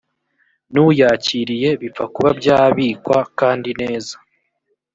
n 0.73 0.75
uyakiriye 0.87 1.69
bipfa 1.81 2.05
kuba 2.13 2.29
byabikwa 2.39 3.17
kandi 3.39 3.69
neza 3.81 4.15